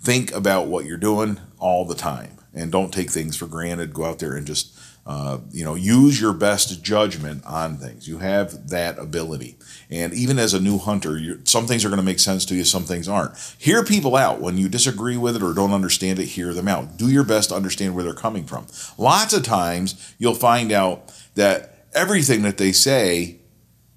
Think 0.00 0.32
about 0.32 0.68
what 0.68 0.84
you're 0.84 0.96
doing 0.96 1.40
all 1.58 1.84
the 1.84 1.96
time 1.96 2.36
and 2.54 2.70
don't 2.70 2.94
take 2.94 3.10
things 3.10 3.36
for 3.36 3.46
granted. 3.46 3.92
Go 3.92 4.04
out 4.04 4.20
there 4.20 4.36
and 4.36 4.46
just, 4.46 4.78
uh, 5.06 5.38
you 5.50 5.64
know, 5.64 5.74
use 5.74 6.20
your 6.20 6.32
best 6.32 6.82
judgment 6.82 7.44
on 7.44 7.76
things. 7.76 8.06
You 8.06 8.18
have 8.18 8.68
that 8.68 8.98
ability. 8.98 9.56
And 9.90 10.12
even 10.12 10.38
as 10.38 10.54
a 10.54 10.60
new 10.60 10.78
hunter, 10.78 11.40
some 11.44 11.66
things 11.66 11.84
are 11.84 11.88
going 11.88 11.98
to 12.00 12.04
make 12.04 12.18
sense 12.20 12.44
to 12.46 12.54
you, 12.54 12.64
some 12.64 12.84
things 12.84 13.08
aren't. 13.08 13.36
Hear 13.58 13.84
people 13.84 14.14
out. 14.14 14.40
When 14.40 14.58
you 14.58 14.68
disagree 14.68 15.16
with 15.16 15.36
it 15.36 15.42
or 15.42 15.54
don't 15.54 15.72
understand 15.72 16.18
it, 16.18 16.26
hear 16.26 16.54
them 16.54 16.68
out. 16.68 16.96
Do 16.96 17.10
your 17.10 17.24
best 17.24 17.48
to 17.48 17.56
understand 17.56 17.94
where 17.94 18.04
they're 18.04 18.14
coming 18.14 18.44
from. 18.44 18.66
Lots 18.98 19.32
of 19.32 19.42
times 19.42 20.14
you'll 20.18 20.34
find 20.34 20.70
out 20.70 21.12
that 21.34 21.86
everything 21.94 22.42
that 22.42 22.58
they 22.58 22.72
say 22.72 23.38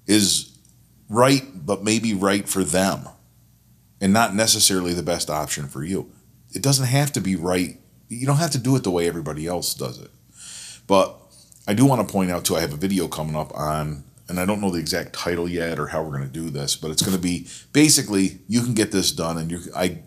is 0.06 0.58
right, 1.08 1.44
but 1.54 1.84
maybe 1.84 2.14
right 2.14 2.48
for 2.48 2.64
them 2.64 3.08
and 4.00 4.12
not 4.12 4.34
necessarily 4.34 4.94
the 4.94 5.02
best 5.02 5.30
option 5.30 5.68
for 5.68 5.84
you. 5.84 6.10
It 6.52 6.62
doesn't 6.62 6.86
have 6.86 7.12
to 7.12 7.20
be 7.20 7.36
right 7.36 7.78
you 8.08 8.26
don't 8.26 8.36
have 8.36 8.50
to 8.52 8.58
do 8.58 8.76
it 8.76 8.84
the 8.84 8.90
way 8.90 9.08
everybody 9.08 9.46
else 9.46 9.74
does 9.74 9.98
it. 9.98 10.10
But 10.86 11.18
I 11.66 11.74
do 11.74 11.84
want 11.86 12.06
to 12.06 12.12
point 12.12 12.30
out 12.30 12.44
too, 12.44 12.56
I 12.56 12.60
have 12.60 12.72
a 12.72 12.76
video 12.76 13.08
coming 13.08 13.36
up 13.36 13.54
on, 13.54 14.04
and 14.28 14.38
I 14.38 14.46
don't 14.46 14.60
know 14.60 14.70
the 14.70 14.78
exact 14.78 15.12
title 15.12 15.48
yet 15.48 15.78
or 15.78 15.88
how 15.88 16.02
we're 16.02 16.16
going 16.16 16.28
to 16.28 16.32
do 16.32 16.50
this, 16.50 16.76
but 16.76 16.90
it's 16.90 17.02
going 17.02 17.16
to 17.16 17.22
be 17.22 17.46
basically 17.72 18.38
you 18.48 18.62
can 18.62 18.74
get 18.74 18.92
this 18.92 19.12
done, 19.12 19.38
and 19.38 19.50
you 19.50 19.60
I 19.74 20.00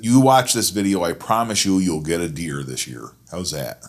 you 0.00 0.20
watch 0.20 0.52
this 0.52 0.70
video, 0.70 1.02
I 1.02 1.12
promise 1.12 1.64
you, 1.64 1.78
you'll 1.78 2.02
get 2.02 2.20
a 2.20 2.28
deer 2.28 2.62
this 2.62 2.86
year. 2.86 3.12
How's 3.30 3.52
that? 3.52 3.82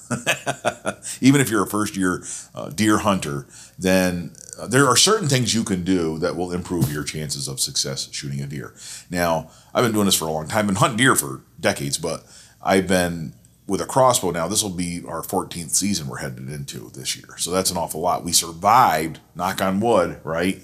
Even 1.21 1.41
if 1.41 1.49
you're 1.49 1.63
a 1.63 1.67
first 1.67 1.95
year 1.95 2.23
uh, 2.53 2.69
deer 2.69 2.99
hunter, 2.99 3.47
then 3.77 4.33
uh, 4.59 4.67
there 4.67 4.87
are 4.87 4.95
certain 4.95 5.27
things 5.27 5.53
you 5.53 5.63
can 5.63 5.83
do 5.83 6.17
that 6.19 6.35
will 6.35 6.51
improve 6.51 6.91
your 6.91 7.03
chances 7.03 7.47
of 7.47 7.59
success 7.59 8.09
shooting 8.11 8.41
a 8.41 8.47
deer. 8.47 8.73
Now, 9.09 9.51
I've 9.73 9.83
been 9.83 9.93
doing 9.93 10.05
this 10.05 10.15
for 10.15 10.27
a 10.27 10.31
long 10.31 10.47
time, 10.47 10.67
been 10.67 10.75
hunting 10.75 10.97
deer 10.97 11.15
for 11.15 11.41
decades, 11.59 11.97
but 11.97 12.25
I've 12.61 12.87
been 12.87 13.33
with 13.69 13.81
a 13.81 13.85
crossbow 13.85 14.31
now, 14.31 14.47
this 14.47 14.63
will 14.63 14.71
be 14.71 15.03
our 15.07 15.21
14th 15.21 15.69
season 15.69 16.07
we're 16.07 16.17
headed 16.17 16.49
into 16.49 16.89
this 16.89 17.15
year. 17.15 17.37
So 17.37 17.51
that's 17.51 17.69
an 17.69 17.77
awful 17.77 18.01
lot. 18.01 18.25
We 18.25 18.31
survived, 18.31 19.19
knock 19.35 19.61
on 19.61 19.79
wood, 19.79 20.19
right? 20.23 20.61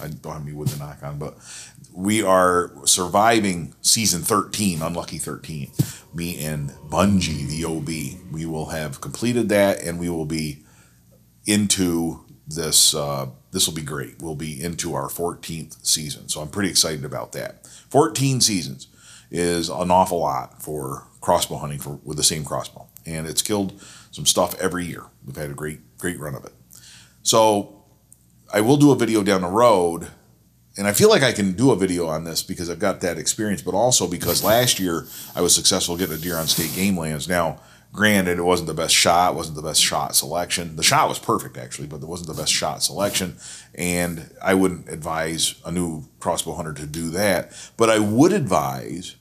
I 0.00 0.06
don't 0.06 0.32
have 0.32 0.42
any 0.42 0.52
wood 0.52 0.68
to 0.68 0.78
knock 0.78 1.02
on, 1.02 1.18
but 1.18 1.36
we 1.92 2.22
are 2.22 2.70
surviving 2.84 3.74
season 3.82 4.22
13, 4.22 4.80
unlucky 4.80 5.18
13. 5.18 5.72
Me 6.14 6.42
and 6.44 6.70
Bungie, 6.88 7.48
the 7.48 7.64
OB. 7.64 8.32
We 8.32 8.46
will 8.46 8.66
have 8.66 9.00
completed 9.00 9.48
that 9.48 9.82
and 9.82 9.98
we 9.98 10.08
will 10.08 10.24
be 10.24 10.62
into 11.44 12.24
this. 12.46 12.94
Uh, 12.94 13.30
this 13.50 13.66
will 13.66 13.74
be 13.74 13.82
great. 13.82 14.22
We'll 14.22 14.36
be 14.36 14.62
into 14.62 14.94
our 14.94 15.08
14th 15.08 15.84
season. 15.84 16.28
So 16.28 16.40
I'm 16.40 16.48
pretty 16.48 16.70
excited 16.70 17.04
about 17.04 17.32
that. 17.32 17.66
14 17.66 18.40
seasons 18.40 18.86
is 19.30 19.68
an 19.68 19.90
awful 19.90 20.20
lot 20.20 20.62
for 20.62 21.06
crossbow 21.20 21.56
hunting 21.56 21.78
for 21.78 22.00
with 22.04 22.16
the 22.16 22.22
same 22.22 22.44
crossbow, 22.44 22.86
and 23.06 23.26
it's 23.26 23.42
killed 23.42 23.80
some 24.10 24.26
stuff 24.26 24.58
every 24.60 24.86
year. 24.86 25.04
We've 25.26 25.36
had 25.36 25.50
a 25.50 25.54
great 25.54 25.98
great 25.98 26.18
run 26.18 26.34
of 26.34 26.44
it. 26.44 26.52
So 27.22 27.84
I 28.52 28.60
will 28.60 28.76
do 28.76 28.92
a 28.92 28.96
video 28.96 29.22
down 29.22 29.42
the 29.42 29.48
road, 29.48 30.08
and 30.76 30.86
I 30.86 30.92
feel 30.92 31.10
like 31.10 31.22
I 31.22 31.32
can 31.32 31.52
do 31.52 31.70
a 31.70 31.76
video 31.76 32.06
on 32.06 32.24
this 32.24 32.42
because 32.42 32.70
I've 32.70 32.78
got 32.78 33.00
that 33.00 33.18
experience, 33.18 33.62
but 33.62 33.74
also 33.74 34.08
because 34.08 34.42
last 34.42 34.80
year 34.80 35.06
I 35.34 35.42
was 35.42 35.54
successful 35.54 35.96
getting 35.96 36.16
a 36.16 36.18
deer 36.18 36.36
on 36.36 36.46
state 36.46 36.74
game 36.74 36.98
lands. 36.98 37.28
Now. 37.28 37.60
Granted, 37.92 38.38
it 38.38 38.42
wasn't 38.42 38.68
the 38.68 38.74
best 38.74 38.94
shot, 38.94 39.34
wasn't 39.34 39.56
the 39.56 39.62
best 39.62 39.82
shot 39.82 40.14
selection. 40.14 40.76
The 40.76 40.82
shot 40.82 41.08
was 41.08 41.18
perfect, 41.18 41.56
actually, 41.56 41.88
but 41.88 42.02
it 42.02 42.06
wasn't 42.06 42.28
the 42.28 42.40
best 42.40 42.52
shot 42.52 42.82
selection. 42.82 43.36
And 43.74 44.30
I 44.42 44.54
wouldn't 44.54 44.88
advise 44.88 45.54
a 45.64 45.72
new 45.72 46.04
crossbow 46.20 46.54
hunter 46.54 46.74
to 46.74 46.86
do 46.86 47.10
that. 47.10 47.52
But 47.76 47.90
I 47.90 47.98
would 47.98 48.32
advise 48.32 49.16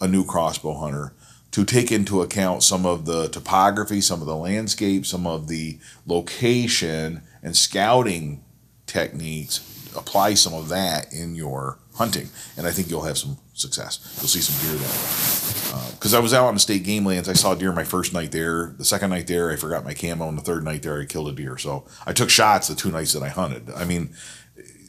a 0.00 0.08
new 0.08 0.24
crossbow 0.24 0.74
hunter 0.74 1.12
to 1.50 1.64
take 1.64 1.92
into 1.92 2.22
account 2.22 2.62
some 2.62 2.86
of 2.86 3.04
the 3.04 3.28
topography, 3.28 4.00
some 4.00 4.20
of 4.20 4.26
the 4.26 4.36
landscape, 4.36 5.04
some 5.04 5.26
of 5.26 5.48
the 5.48 5.78
location 6.06 7.22
and 7.42 7.56
scouting 7.56 8.42
techniques. 8.86 9.60
Apply 9.96 10.34
some 10.34 10.54
of 10.54 10.68
that 10.68 11.12
in 11.12 11.34
your 11.34 11.78
hunting, 11.96 12.28
and 12.56 12.66
I 12.66 12.70
think 12.70 12.88
you'll 12.88 13.02
have 13.02 13.18
some 13.18 13.38
success. 13.60 14.16
You'll 14.18 14.28
see 14.28 14.40
some 14.40 14.56
deer 14.66 14.78
that 14.78 15.92
Because 15.94 16.14
uh, 16.14 16.18
I 16.18 16.20
was 16.20 16.34
out 16.34 16.46
on 16.46 16.54
the 16.54 16.60
state 16.60 16.82
game 16.82 17.04
lands, 17.04 17.28
I 17.28 17.34
saw 17.34 17.54
deer 17.54 17.72
my 17.72 17.84
first 17.84 18.12
night 18.12 18.32
there. 18.32 18.74
The 18.76 18.84
second 18.84 19.10
night 19.10 19.26
there, 19.26 19.50
I 19.50 19.56
forgot 19.56 19.84
my 19.84 19.94
camo, 19.94 20.28
and 20.28 20.38
the 20.38 20.42
third 20.42 20.64
night 20.64 20.82
there, 20.82 21.00
I 21.00 21.04
killed 21.04 21.28
a 21.28 21.32
deer. 21.32 21.58
So 21.58 21.84
I 22.06 22.12
took 22.12 22.30
shots 22.30 22.68
the 22.68 22.74
two 22.74 22.90
nights 22.90 23.12
that 23.12 23.22
I 23.22 23.28
hunted. 23.28 23.70
I 23.70 23.84
mean, 23.84 24.14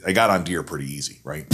I 0.05 0.13
got 0.13 0.29
on 0.29 0.43
deer 0.43 0.63
pretty 0.63 0.85
easy, 0.85 1.19
right? 1.23 1.45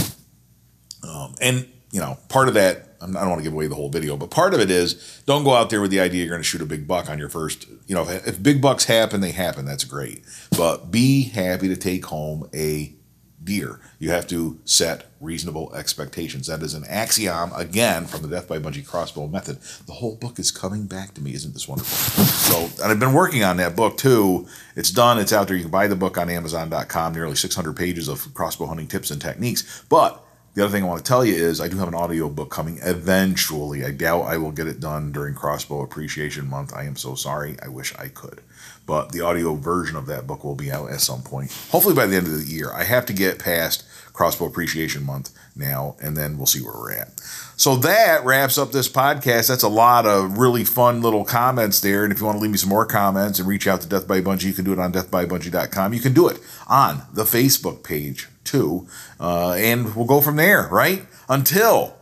Um, 1.06 1.34
and 1.40 1.68
you 1.90 2.00
know, 2.00 2.18
part 2.28 2.48
of 2.48 2.54
that 2.54 2.88
I 3.00 3.06
don't 3.06 3.28
want 3.28 3.38
to 3.38 3.44
give 3.44 3.52
away 3.52 3.68
the 3.68 3.74
whole 3.74 3.90
video, 3.90 4.16
but 4.16 4.30
part 4.30 4.54
of 4.54 4.60
it 4.60 4.70
is 4.70 5.22
don't 5.24 5.44
go 5.44 5.54
out 5.54 5.70
there 5.70 5.80
with 5.80 5.90
the 5.90 6.00
idea 6.00 6.24
you're 6.24 6.30
going 6.30 6.40
to 6.40 6.48
shoot 6.48 6.60
a 6.60 6.66
big 6.66 6.88
buck 6.88 7.08
on 7.08 7.18
your 7.18 7.28
first. 7.28 7.66
You 7.86 7.94
know, 7.94 8.08
if, 8.08 8.26
if 8.26 8.42
big 8.42 8.60
bucks 8.60 8.84
happen, 8.84 9.20
they 9.20 9.30
happen. 9.30 9.64
That's 9.64 9.84
great. 9.84 10.24
But 10.56 10.90
be 10.90 11.22
happy 11.22 11.68
to 11.68 11.76
take 11.76 12.06
home 12.06 12.48
a 12.52 12.94
deer. 13.42 13.80
You 13.98 14.10
have 14.10 14.26
to 14.28 14.58
set 14.64 15.06
reasonable 15.20 15.74
expectations. 15.74 16.46
That 16.46 16.62
is 16.62 16.74
an 16.74 16.84
axiom, 16.88 17.52
again, 17.54 18.06
from 18.06 18.22
the 18.22 18.28
Death 18.28 18.48
by 18.48 18.58
Bungee 18.58 18.86
crossbow 18.86 19.26
method. 19.26 19.60
The 19.86 19.94
whole 19.94 20.16
book 20.16 20.38
is 20.38 20.50
coming 20.50 20.86
back 20.86 21.14
to 21.14 21.20
me. 21.20 21.34
Isn't 21.34 21.54
this 21.54 21.68
wonderful? 21.68 22.24
So, 22.24 22.82
and 22.82 22.92
I've 22.92 23.00
been 23.00 23.12
working 23.12 23.44
on 23.44 23.56
that 23.58 23.76
book 23.76 23.96
too. 23.96 24.46
It's 24.76 24.90
done. 24.90 25.18
It's 25.18 25.32
out 25.32 25.48
there. 25.48 25.56
You 25.56 25.62
can 25.62 25.70
buy 25.70 25.86
the 25.86 25.96
book 25.96 26.18
on 26.18 26.30
Amazon.com. 26.30 27.14
Nearly 27.14 27.36
600 27.36 27.76
pages 27.76 28.08
of 28.08 28.32
crossbow 28.34 28.66
hunting 28.66 28.86
tips 28.86 29.10
and 29.10 29.20
techniques. 29.20 29.84
But 29.88 30.24
the 30.54 30.64
other 30.64 30.72
thing 30.72 30.82
I 30.82 30.86
want 30.88 31.04
to 31.04 31.08
tell 31.08 31.24
you 31.24 31.34
is 31.34 31.60
I 31.60 31.68
do 31.68 31.76
have 31.78 31.88
an 31.88 31.94
audio 31.94 32.28
book 32.28 32.50
coming 32.50 32.80
eventually. 32.82 33.84
I 33.84 33.92
doubt 33.92 34.22
I 34.22 34.38
will 34.38 34.50
get 34.50 34.66
it 34.66 34.80
done 34.80 35.12
during 35.12 35.34
Crossbow 35.34 35.82
Appreciation 35.82 36.48
Month. 36.48 36.74
I 36.74 36.84
am 36.84 36.96
so 36.96 37.14
sorry. 37.14 37.56
I 37.62 37.68
wish 37.68 37.94
I 37.96 38.08
could. 38.08 38.40
But 38.88 39.12
the 39.12 39.20
audio 39.20 39.54
version 39.54 39.96
of 39.96 40.06
that 40.06 40.26
book 40.26 40.42
will 40.44 40.54
be 40.54 40.72
out 40.72 40.90
at 40.90 41.02
some 41.02 41.22
point. 41.22 41.52
Hopefully 41.70 41.94
by 41.94 42.06
the 42.06 42.16
end 42.16 42.26
of 42.26 42.38
the 42.38 42.50
year. 42.50 42.72
I 42.72 42.84
have 42.84 43.04
to 43.06 43.12
get 43.12 43.38
past 43.38 43.84
Crossbow 44.14 44.46
Appreciation 44.46 45.04
Month 45.04 45.30
now, 45.54 45.94
and 46.00 46.16
then 46.16 46.38
we'll 46.38 46.46
see 46.46 46.62
where 46.62 46.72
we're 46.72 46.92
at. 46.92 47.20
So 47.56 47.76
that 47.76 48.24
wraps 48.24 48.56
up 48.56 48.72
this 48.72 48.88
podcast. 48.88 49.48
That's 49.48 49.62
a 49.62 49.68
lot 49.68 50.06
of 50.06 50.38
really 50.38 50.64
fun 50.64 51.02
little 51.02 51.24
comments 51.24 51.80
there. 51.80 52.02
And 52.02 52.12
if 52.14 52.18
you 52.18 52.24
want 52.24 52.38
to 52.38 52.42
leave 52.42 52.50
me 52.50 52.56
some 52.56 52.70
more 52.70 52.86
comments 52.86 53.38
and 53.38 53.46
reach 53.46 53.66
out 53.66 53.82
to 53.82 53.88
Death 53.88 54.08
by 54.08 54.22
Bungie, 54.22 54.44
you 54.44 54.54
can 54.54 54.64
do 54.64 54.72
it 54.72 54.78
on 54.78 54.90
deathbybungie.com. 54.90 55.92
You 55.92 56.00
can 56.00 56.14
do 56.14 56.26
it 56.26 56.40
on 56.66 57.02
the 57.12 57.24
Facebook 57.24 57.84
page 57.84 58.26
too. 58.42 58.88
Uh, 59.20 59.52
and 59.52 59.94
we'll 59.94 60.06
go 60.06 60.22
from 60.22 60.36
there, 60.36 60.66
right? 60.72 61.04
Until 61.28 61.94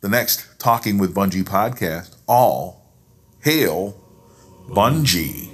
the 0.00 0.08
next 0.08 0.46
Talking 0.60 0.98
with 0.98 1.12
Bungie 1.12 1.42
podcast, 1.42 2.16
all 2.28 2.86
hail 3.40 4.00
Bungie. 4.68 5.49